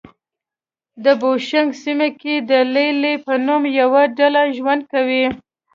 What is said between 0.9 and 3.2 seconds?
د بوشونګ سیمه کې د لې لې